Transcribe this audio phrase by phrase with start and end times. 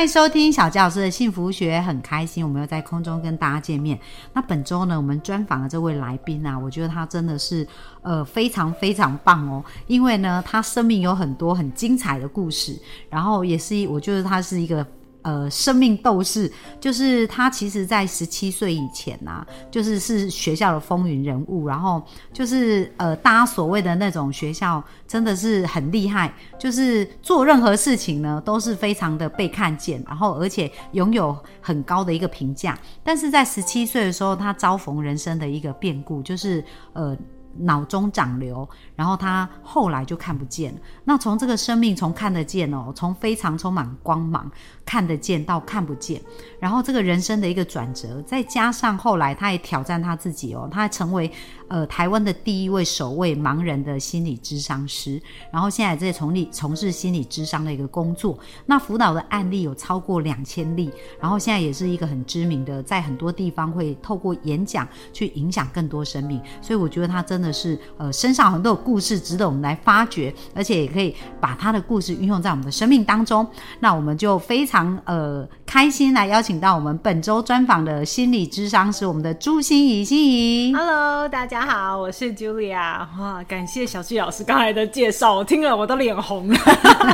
[0.00, 4.00] 欢迎收听小教师的幸福学，很开心我们又在空中跟大家见面。
[4.32, 7.68] 那本周呢，我们专访的这位来宾啊，我觉得他真的是
[8.00, 14.86] 呃非常非常棒哦，因为呢，他生命有很多很精彩的故事，然后也是我觉得他是一个。
[15.22, 22.02] 呃，生命斗士就是他，其实在十七岁以前呐，就是是学校的风云人物，然后
[22.32, 32.78] 就是呃，大家所谓的那种学校真的是很厉害，就是做任何事情呢都是非常的被看见，然后而且拥有很高的一个评价。
[33.02, 37.16] 但是在十七岁的时候，他遭逢人生的一个变故，就是呃。
[37.60, 40.80] 脑中长瘤，然后他后来就看不见了。
[41.04, 44.50] 那从这个生命从看得见哦，从非常充满光芒
[44.84, 46.20] 看得见到看不见，
[46.58, 51.30] 然后这个人生的一个转折，再加上后来他也挑战他自己哦，他成为
[51.70, 55.18] 呃台湾的第一位首位盲人的心理咨商师，
[55.50, 58.38] 然后现在在从理从事心理咨商的一个工作。
[58.66, 66.38] 那辅导的案例有超过两千例，然后现在也是一个很知名的，在很多地方会透过演讲去影响更多生命。
[66.60, 67.24] 所以我觉得他。
[67.30, 73.46] 真的是呃，身上很多故事值得我们来发掘，而且也可以把他的故事运用在我们的生命当中。
[73.78, 80.74] 那我们就非常呃开心来邀请到我们本周专访的心理智商是我们的朱心怡，心怡。
[80.74, 83.06] Hello，大家好，我是 Julia。
[83.16, 86.58] 哇，感谢小季老师刚才的介绍，我听了我都脸红了。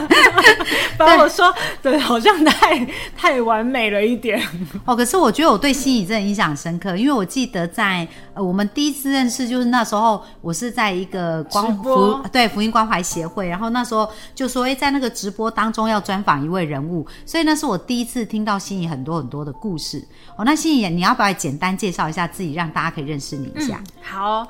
[0.96, 4.42] 把我说对，好像太太完美了一点。
[4.86, 10.24] 哦，可是我觉得我对心怡真的印象深刻，因为我记得在呃我们第一次认识就是那时候。
[10.40, 20.02] 我是在一个光福对福音关怀协会，然后那时候就说，哎，在那个直播当中要专访一位人物，所以那是我第一次听到心仪很多很多的故事。
[20.36, 23.82] 哦，那心仪，你要不要简单介绍一下自己，让大家可以认识你一下？
[24.00, 24.46] 好。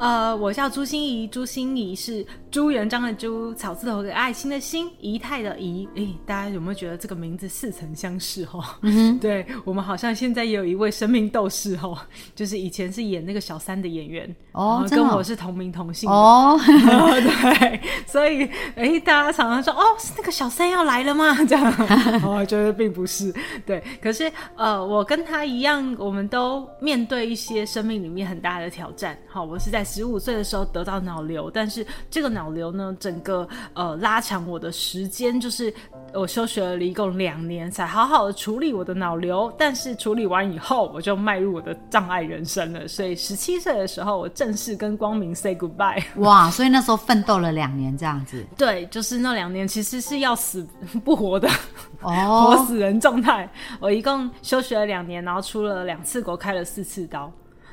[0.00, 5.86] 呃，我叫朱心怡，朱心怡是朱元璋的朱，草字头的爱心的心，仪态的仪。
[5.94, 8.42] 哎，大家有没有觉得这个名字似曾相识？
[8.50, 11.98] 哦，嗯 对我们好像现在也有一位生命斗士，哦，
[12.34, 21.36] 就是以前是演那个小三的演员哦，跟我是同名同姓哦， 对，所以哎，大家常常说哦，是那个小三要来了吗？
[21.44, 21.74] 这样，
[22.26, 23.30] 我觉得并不是，
[23.66, 29.14] 对，可是呃，我跟他一样，我们都面对一些生命里面很大的挑战。
[29.28, 29.84] 好，我是在。
[29.90, 35.72] 十五岁的时候得到脑瘤，但是这个脑瘤呢，整个呃拉长我的时间，就是
[36.14, 39.52] 我休学了一共两年，才好好的处理我的脑瘤。
[39.58, 42.86] 但是处理完以后，我就迈入我的障碍人生了。
[42.86, 46.02] 所以十七岁的时候，我正式跟光明 say goodbye。
[46.16, 46.48] 哇！
[46.50, 48.46] 所以那时候奋斗了两年这样子。
[48.56, 50.64] 对，就是那两年其实是要死
[51.04, 51.48] 不活的
[52.00, 53.50] 哦， 活死人状态。
[53.80, 57.32] 我一共休学了两年，然后出了两次国，开了四次刀。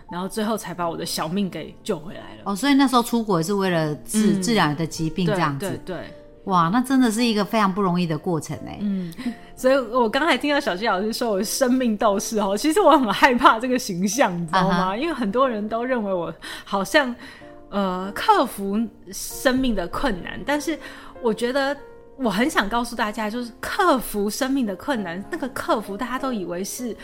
[0.10, 2.42] 然后最后才把我的小命给救回来了。
[2.46, 5.80] 哦，所以那时候出国是为了治治疗的疾病这样子。
[5.86, 6.06] 对对。
[6.46, 8.78] 哇，那真的是一个非常不容易的过程哎。
[8.82, 9.14] 嗯。
[9.54, 14.96] 所以我刚才听到小谢老师说我生命斗士哦，其实我很害怕这个形象，你知道吗？
[14.96, 17.14] 因为很多人都认为我好像
[17.70, 18.80] 呃克服
[19.12, 20.80] 生命的困难，但是
[21.22, 21.76] 我觉得
[22.18, 26.96] 我很想告诉大家，就是克服生命的困难，那个克服大家都以为是。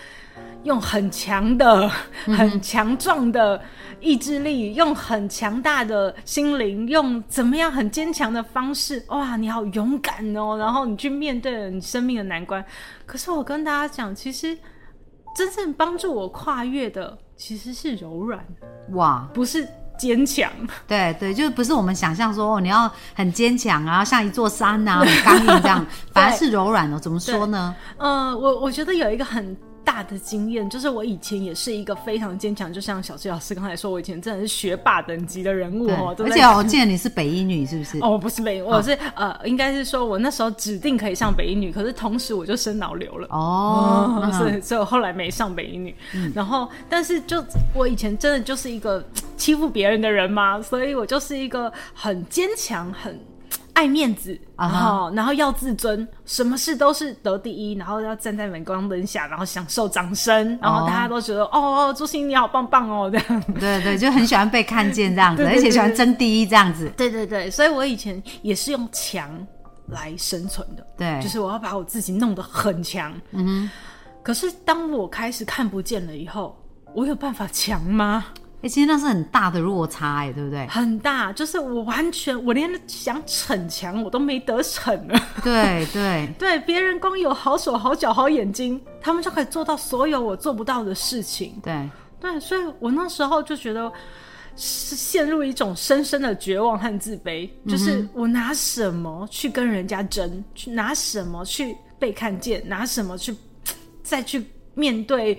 [0.63, 1.87] 用很强的、
[2.25, 3.61] 很强壮的
[3.99, 10.57] 意志力，用很强大的心灵，用怎么样很坚强的方式，哇，你好勇敢哦！
[10.57, 12.65] 然后你去面对了你生命的难关。
[13.05, 14.57] 可是我跟大家讲，其实
[15.35, 18.43] 真正帮助我跨越的其实是柔软，
[18.93, 20.51] 哇，不是坚强。
[20.87, 26.99] 对对，就不是我们想象说哦，你要很坚强啊，像一座山啊，很刚硬这样， 反而是柔软的。
[26.99, 27.75] 怎么说呢？
[27.97, 29.55] 呃，我我觉得有一个很。
[29.93, 36.15] 大的经验就是我以前也是一个非常坚强，就像小七老师刚才说，我以前真的是学霸等级的人物哦。
[36.17, 37.99] 而且我记得你是北医女，是不是？
[38.01, 45.95] 哦，不是北，我是呃，应该是说我那时候指定可以上北医女，可是同时我就生脑瘤了哦，所以所以我后来没上北医女。
[46.33, 49.05] 然后，但是就我以前真的就是一个
[49.37, 53.15] 欺负别人的人嘛，所以我就是一个很坚强很。
[53.73, 63.43] 爱面子，然后然后要自尊，什么事都是得第一，然后要站在镁光灯下，然后享受掌声，然后大家都觉得哦，朱星你好棒棒哦，这样。
[63.59, 66.91] 对对，就很喜欢被看见这样子， 而且喜欢争第一这样子。
[66.95, 69.29] 对对对，所以我以前也是用强
[69.87, 73.13] 来生存的，对，就是我要把我自己弄得很强。
[73.31, 73.69] 嗯，
[74.21, 76.55] 可是当我开始看不见了以后，
[76.93, 78.25] 我有办法强吗？
[78.63, 80.65] 哎、其实那是很大的落差哎、对不对？
[80.67, 85.19] 很大，就是我完全我连想逞强我都没得逞了。
[85.43, 91.59] 对对对，别人光有好手好脚好眼睛，他们就可以做到所有我做不到的事情。
[91.61, 91.89] 对，
[92.21, 93.91] 对，所以我那时候就觉得
[94.55, 103.35] 是陷入一种深深的绝望和自卑，就是我拿什么去跟人家争，去拿什么去被看见，拿什么去
[104.01, 105.37] 再去面对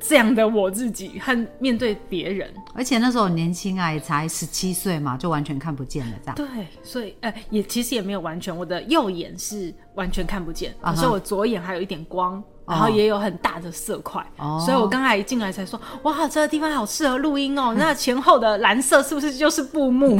[0.00, 2.52] 这样的我自己和面对别人。
[2.74, 6.36] 而且那时候很年轻啊，也才十七岁嘛，就完全看不见了这样。
[6.36, 12.42] 对，所以呃，也其实也没有完全，我的右眼是完全看不见，可是我左眼还有一点光。
[12.70, 17.74] 然后也有很大的色块，哦所以我刚才一进来才说，哇，这个地方好适合录音哦。
[17.78, 20.16] 那前后的蓝色是不是就是布幕？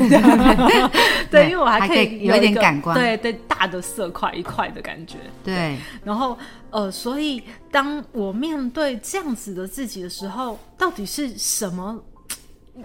[1.31, 5.17] 对，因为我还可以有一点感官对对，大的色块一块的感觉。
[5.45, 6.37] 对，然后
[6.71, 11.99] 呃，所以当我面对这样子的自己的时候，到底是什么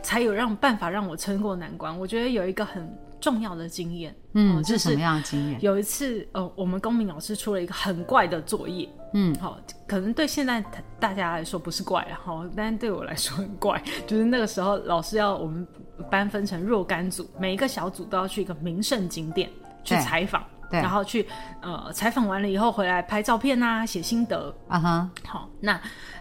[0.03, 1.97] 才有让办法让我撑过难关？
[1.97, 2.87] 我觉得有一个很
[3.21, 5.57] 重要的经验，嗯，哦就是什么样的经验？
[5.61, 9.57] 有一次，呃，我们公民老师出了一个很怪的作业，嗯，好、
[9.87, 10.61] 可能对现在
[10.99, 13.81] 大家来说不是怪啊，哈，但是对我来说很怪。
[14.05, 15.65] 就是那个时候，老师要我们
[16.11, 19.49] 班分成若干组，每一个小组都要去一个名胜景点
[19.85, 21.25] 去采访，对然后去
[21.61, 24.53] 呃采访完了以后回来拍照片啊，写心得。
[24.67, 25.79] 啊哈，好，那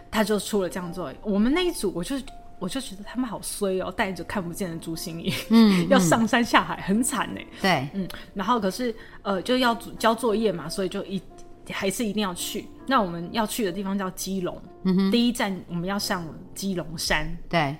[0.09, 1.19] 他就出了这样作业。
[1.21, 2.15] 我们那一组，我就
[2.59, 7.41] 我就觉得他们好衰哦，带着看不见的朱心怡， 嗯，要上山下海，很惨呢。
[7.61, 11.21] 对，嗯，然后可是呃，就要交作业嘛，所以就一
[11.69, 12.67] 还是一定要去。
[12.87, 16.23] 那我们要去的地方叫基隆，嗯第一站我们要上
[16.53, 17.75] 基隆山，对，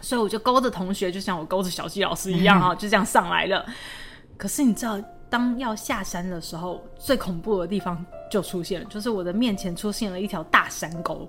[0.00, 3.64] 所以我就勾着同学，就像我勾着小纪老师一样哈、就这样上来了。
[4.36, 5.00] 可是你知道，
[5.30, 11.28] 当要下山的时候，最恐怖的地方就出现了，就是我的面前出现了一条大山沟。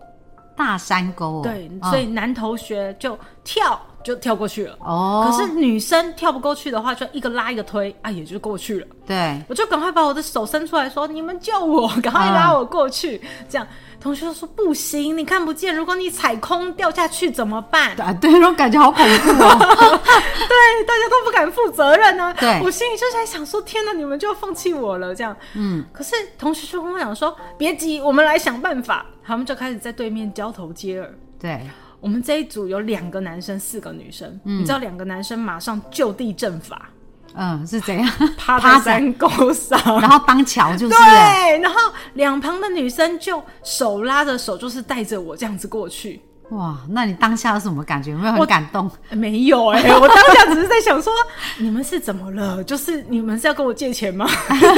[0.55, 4.75] 大山沟、哦，对，嗯所以男同学就跳就跳过去了。
[4.79, 8.87] 哦，可是女生跳不过去的话，就一个拉一个推啊，也就过去了。
[9.05, 13.21] 对，我就赶快把我的手伸出来说：“你们救我， 赶快拉我过去。
[13.49, 13.67] 这样
[13.99, 19.57] 同学就说：“不行，你看不见，如果你踩空掉下去怎么办？”啊，对，那种感觉好恐怖哦。
[19.59, 31.17] 对，大家都不敢负责任呢、对我心里就在想说：“天哪，你们就要放弃我了。”这样，嗯，可是同学就跟我讲说：“别急，我们来想办法。”他们就开始在对面交头接耳。
[31.39, 31.61] 对，
[31.99, 34.39] 我们这一组有两个男生，四个女生。
[34.43, 36.89] 你知道，两个男生马上就地正法，
[37.33, 38.09] 嗯，是怎样？
[38.37, 41.79] 趴在山沟上，然后当桥就是，对，然后
[42.13, 46.21] 两旁的女生就手拉着手，就是带着我这样子过去。
[46.49, 48.11] 哇，那你当下有什么感觉？
[48.11, 48.89] 有没有很我感动？
[49.11, 51.11] 没有哎、 我当下只是在想说，
[51.57, 52.61] 你们是怎么了？
[52.65, 54.27] 就是你们是要跟我借钱吗？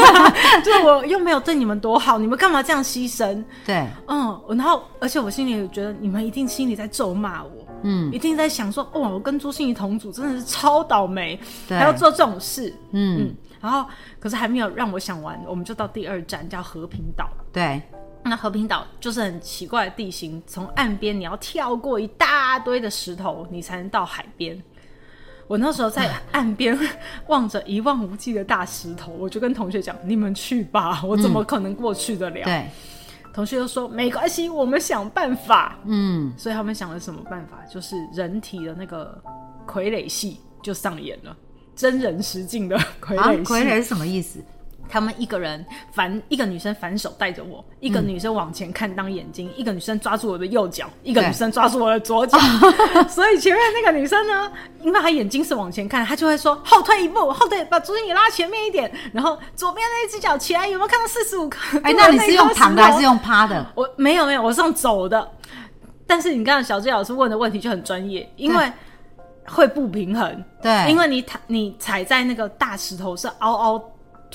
[0.64, 3.44] 就是我又没有对你们多好，你们干嘛这样牺牲？
[3.66, 7.52] 对，嗯，然后而且我心里也觉得你们一定心里在咒骂我，
[7.84, 11.38] 嗯，一定在想说，哇，我跟朱心怡同组真的是超倒霉，
[11.68, 12.74] 对还要做这种事。
[12.92, 13.86] 嗯，嗯，然后
[14.20, 17.28] 可是还没有让我想完，我们就到第二站叫和平岛。
[17.52, 17.82] 对，
[18.28, 24.60] 那和平岛就是很奇怪的地形，从岸边你要跳过一大堆的石头，你才能到海边。
[25.48, 26.76] 我那时候在岸边
[27.28, 32.68] 望着一望无际的大石头，我就跟同学讲：“你们去吧，我怎么可能过去得了？”对，
[33.32, 35.78] 同学就说：“没关系，我们想办法。
[35.86, 37.64] 嗯，”所以他们想了什么办法？
[37.72, 39.22] 就是人体的那个
[39.68, 41.38] 傀儡戏就上演了，
[41.76, 43.54] 真人实境的傀啊，儡戏。
[43.54, 44.44] 傀儡是什么意思？
[44.88, 52.38] 他们一个人反一个女生反手带着我，一个女生往前看当眼睛，一个女生抓住我的右脚，一个女生抓住我的左脚。
[53.10, 54.52] 所以前面那个女生呢，
[54.82, 61.80] 因为她眼睛是往前看，她就会说后退一步，后退，把主意拉前面一点，然后左边那一只脚起来，有没有看到四十五克？
[61.84, 63.66] 哎， 那你是用躺的还是用趴的？
[63.76, 65.28] 我没有没有，我是用走的。
[66.08, 68.72] 但是你刚刚小志老师问的问题就很专业，因为
[69.46, 70.44] 会不平衡。
[70.62, 73.84] 对，因为你踩你踩在那个大石头是凹凹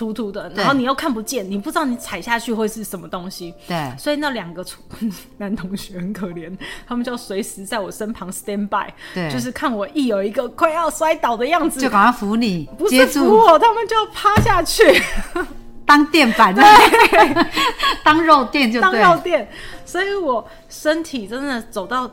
[0.01, 4.65] 凸凸的，然后你又看不见，你不知道你踩下去会是什么东西，对，所以那两个
[5.37, 6.51] 男同学很可怜，
[6.87, 9.31] 他们就随时在我身旁 stand by，对。
[9.31, 11.79] 就是看我一有一个快要摔倒的样子。
[11.79, 15.03] 就，赶快扶你，不，是扶我，他们就趴下去。
[15.85, 16.55] 当垫板，
[18.03, 19.47] 当肉垫就当肉垫，
[19.85, 22.11] 所以我身体真的走到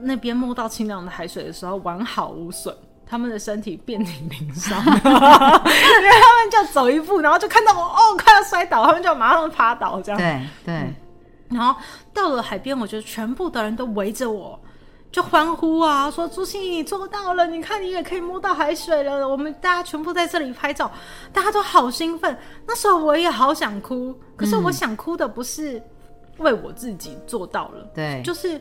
[0.00, 2.74] 那边摸到清凉的海水的时候完好无损。
[3.14, 10.18] 他们的身体遍体鳞伤，因为 他们就走一步，然后就看到我哦快要摔倒，他们就马上趴倒这样。
[10.20, 10.92] 对对，
[11.48, 11.80] 然后
[12.12, 14.58] 到了海边，我觉得全部的人都围着我，
[15.12, 20.90] 就欢呼啊，说朱心怡你做到了，你看你也可以摸到海水了，我们大家全部在这里拍照，
[21.32, 22.36] 大家都好兴奋。
[22.66, 25.80] 那时候我也好想哭，可是我想哭的不是
[26.38, 28.20] 为我自己做到了，对。
[28.24, 28.60] 就是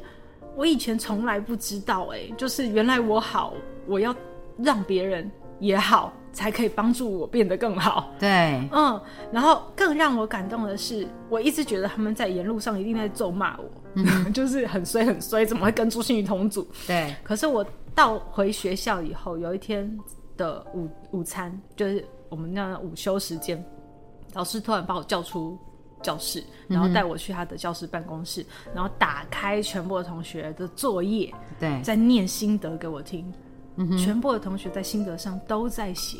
[0.55, 3.51] 我以前从来不知道，哎，就是原来我好，
[3.87, 4.15] 我要
[4.57, 5.29] 让别人
[5.59, 8.11] 也好，才可以帮助我变得更好。
[8.19, 8.99] 对，嗯，
[9.31, 13.69] 然后更让我感动的是，我一直觉得他们在沿路上一定在咒骂我，
[14.33, 16.67] 就是很衰很衰，怎么会跟朱星宇同组？
[16.87, 19.89] 对，可是我到回学校以后，有一天
[20.35, 23.63] 的午午餐，就是我们那午休时间，
[24.33, 25.57] 老师突然把我叫出
[26.01, 33.31] 教室，然后带我去他的教室办公室，然后打开全部的同学的作业，对，在念心得给我听。
[33.97, 36.19] 全部的同学在心得上都在写，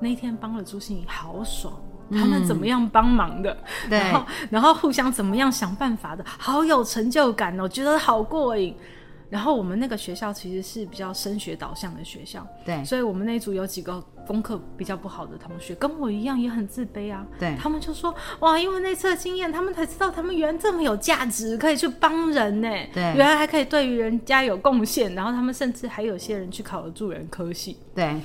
[0.00, 1.74] 那一天帮了朱心怡，好爽。
[2.10, 3.56] 他们怎么样帮忙的？
[3.88, 8.76] 对然后然后互相怎么样想办法的，好有成就感哦，觉得好过瘾。
[9.30, 17.26] 然后我们那个学校其实是比较升学导向的学校，对，所以我们那一组有几个功课比较不好的同学，跟我一样也很自卑啊。
[17.38, 22.68] 对他们就说哇，因为那次的经验，他们才知道他们原来这么有价值，可以去帮人呢。
[22.92, 25.14] 对原来还可以对于人家有贡献。
[25.14, 27.78] 然后他们甚至还有些人去考了助人科系。
[27.94, 28.20] 对，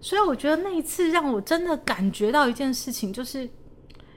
[0.00, 3.48] 所以我觉得那一次让我真的感觉到一件事情，就是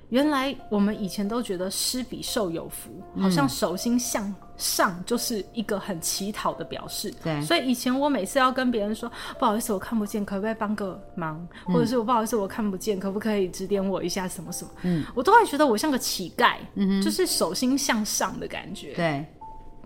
[0.10, 7.12] 原来我们以前都觉得施比受有福，好像手心向上就是一个很乞讨的表示。
[7.24, 11.48] 对所以以前我每次要跟别人说不好意思，我看不见，可不可以帮个忙？
[11.66, 14.72] 或者是我不好意思，我看不见，可不可以指点我一下什么什么？
[14.84, 18.94] 嗯，我都会觉得我像个乞丐，嗯就是手心向上的感觉。
[18.94, 19.26] 对，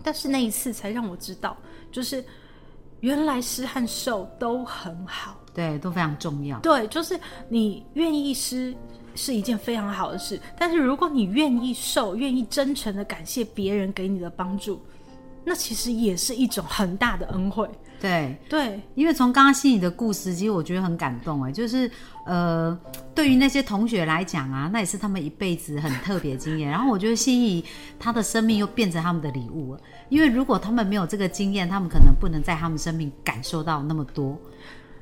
[0.02, 1.56] 但是那一次才让我知道，
[1.90, 2.22] 就是
[3.00, 5.40] 原来施和受都很好。
[5.54, 6.58] 对，都非常重要。
[6.58, 7.16] 对，就是
[7.48, 8.74] 你愿意施
[9.14, 14.80] 是一件非常好的事，但是如果你愿意受，愿意真诚的感谢别人给你的帮助，
[15.44, 17.68] 那其实也是一种很大的恩惠。
[18.00, 21.90] 对，对，因为从刚刚心里的故事，其实我觉得很感动哎，就是
[22.26, 22.78] 呃，
[23.14, 26.68] 对于那些同学来讲啊，那也是他们一辈子很特别的经验。
[26.68, 27.64] 然后我觉得心仪
[27.98, 29.80] 他的生命又变成他们的礼物了，
[30.10, 34.38] 因为如果他们没有这个经验，他们可能不能在他们生命感受到那么多。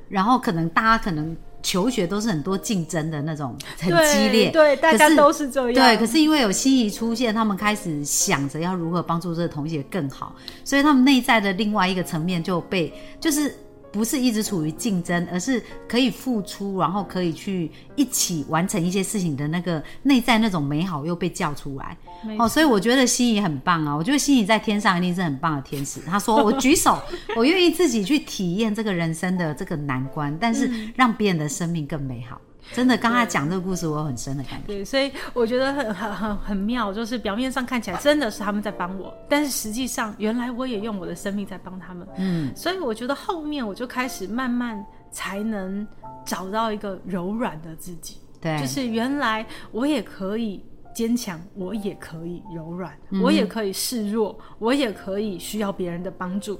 [0.07, 5.73] 然后可能大家可能求学都是很多竞争的那种，很激烈，对，大家都是这样。
[5.73, 13.55] 对，可是因为有心仪出现，他们开始想着要如何帮助这个同学更好，所以他们内在的另外一个层面就被就是
[13.93, 21.95] 不是一直处于竞争，而是可以付出，然后可以去一起完成一些事情的那个内在那种美好又被叫出来。
[22.39, 23.95] 哦，所以我觉得心仪很棒啊！
[23.95, 25.99] 我觉得心仪在天上一定是很棒的天使。
[26.01, 26.97] 他说：“我举手，
[27.35, 32.41] 我愿意自己去体验这个人生的这个难关，但是让别人的生命更美好。”
[32.71, 34.67] 真的，刚才讲这个故事，我有很深的感觉。
[34.67, 42.07] 对，所以我觉得很很很很妙，就是表面上看起来真的是他们在帮我，但是实际上原来我也用我的生命在帮他们。
[42.17, 45.85] 嗯，所以我觉得后面我就开始慢慢才能
[46.25, 50.63] 找到一个柔软的自己，对，就是原来我也可以
[50.95, 56.59] 坚强，我也可以柔软，嗯我也可以示弱，我也可以需要别人的帮助，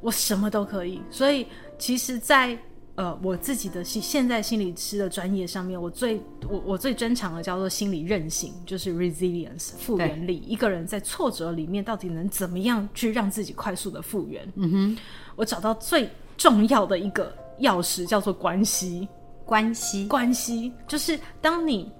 [0.00, 1.00] 我什么都可以。
[1.10, 1.46] 所以
[1.78, 2.58] 其实在，
[3.00, 10.42] 呃我自己的心现在心理师的专业上面，我最我我最珍藏的叫做心理韧性，就是 resilience 复原力。
[10.46, 14.46] 一个人在挫折里面到底能怎么样去让自己快速的复原？
[14.56, 14.98] 嗯哼，
[15.34, 19.08] 我找到最重要的一个钥匙叫做关系。
[19.46, 21.90] 关系，关系就是当你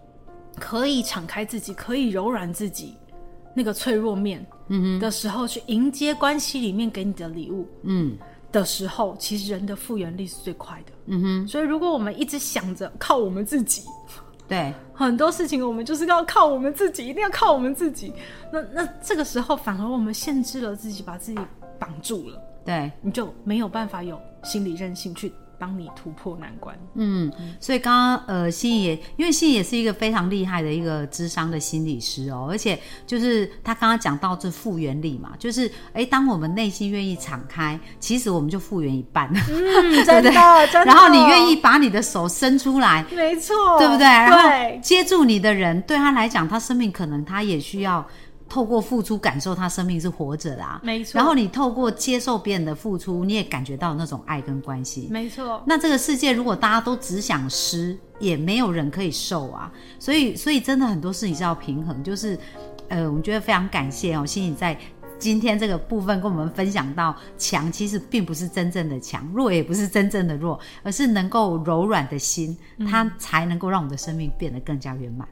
[0.56, 2.94] 可以敞开自己，可以柔软自己
[3.56, 8.16] 那个脆弱面，嗯的时候，去迎接关系里面给你的礼物，嗯
[8.52, 10.92] 的时候，其实人的复原力是最快的。
[11.06, 13.82] 嗯哼，所以，如果我们一直想着靠我们自己，
[14.48, 18.12] 对，很多事情我们就是要靠我们自己，一定要靠我们自己。
[18.52, 21.38] 那那这个时候，反而我们限制了自己，把自己
[21.78, 26.74] 绑住了，对，你就没有办法有心理韧性去帮你突破难关。
[26.94, 40.30] 嗯，所以刚刚呃，心怡也因为心怡也是一个非常厉害的一个智商的心理师哦，而且就是他刚刚讲到这复原力嘛，就是哎，当我们内心愿意敞开，其实我们就复原一半，嗯， 真的，
[40.68, 44.06] 真的然后你愿意把你的手伸出来，没错，对不对？
[44.06, 48.06] 然后对，接住你的人，对他来讲，他生命可能他也需要
[48.50, 50.80] 透过付出感受他生命是活着的啊。
[50.82, 51.16] 没错。
[51.16, 55.08] 然后你透过接受别人的付出，你也感觉到那种爱跟关系。
[55.10, 59.72] 没错，那这个世界如果大家都只想施，也没有人可以受啊。
[59.98, 62.02] 所以，所以真的很多事情是要平衡。
[62.02, 62.36] 就是，
[62.88, 64.76] 呃，我们觉得非常感谢哦，心里在
[65.18, 72.56] 今天这个部分跟我们分享到，强其实并不是真正的强，弱也不是真正的弱，而是能够柔软的心，
[72.90, 75.28] 它才能够让我们的生命变得更加圆满。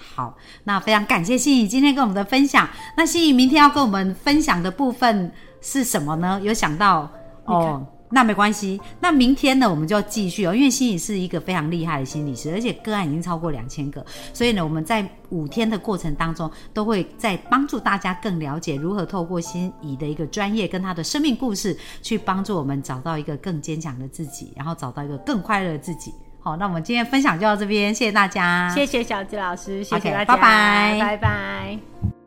[0.00, 2.68] 对，好，那非常感谢心怡今天跟我们的分享。
[2.96, 5.30] 那心怡明天要跟我们分享的部分
[5.60, 6.40] 是什么呢？
[6.42, 7.10] 有想到
[7.44, 7.86] 哦？
[8.12, 14.04] 那没关系，那明天呢，我们就要继续哦，因为心理是一个非常厉害的心理师，而且个案已经超过两千个，
[14.34, 26.12] 所以呢，我们在五天的过程当中，都会在帮助大家更了解如何透过心仪的一个专业跟他的生命故事，去帮助我们找到一个更坚强的自己，然后找到一个更快乐的自己。
[26.42, 32.19] 好，那我们今天分享就到这边，谢谢大家，谢谢小吉老师，谢谢大家，拜拜拜拜。